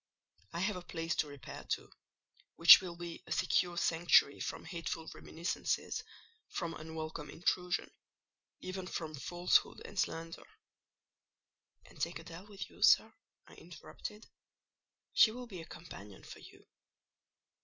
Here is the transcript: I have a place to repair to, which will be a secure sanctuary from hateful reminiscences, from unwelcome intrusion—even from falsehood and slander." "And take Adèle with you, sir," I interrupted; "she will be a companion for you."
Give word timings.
I 0.51 0.61
have 0.61 0.77
a 0.77 0.81
place 0.81 1.13
to 1.17 1.27
repair 1.27 1.63
to, 1.63 1.87
which 2.55 2.81
will 2.81 2.95
be 2.95 3.21
a 3.27 3.31
secure 3.31 3.77
sanctuary 3.77 4.39
from 4.39 4.65
hateful 4.65 5.07
reminiscences, 5.13 6.03
from 6.49 6.73
unwelcome 6.73 7.29
intrusion—even 7.29 8.87
from 8.87 9.13
falsehood 9.13 9.79
and 9.85 9.99
slander." 9.99 10.47
"And 11.85 12.01
take 12.01 12.15
Adèle 12.15 12.49
with 12.49 12.67
you, 12.67 12.81
sir," 12.81 13.13
I 13.45 13.53
interrupted; 13.53 14.25
"she 15.13 15.29
will 15.29 15.45
be 15.45 15.61
a 15.61 15.65
companion 15.65 16.23
for 16.23 16.39
you." 16.39 16.65